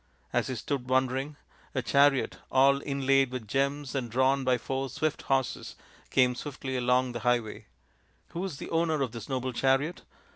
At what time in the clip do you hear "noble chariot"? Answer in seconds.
9.29-10.01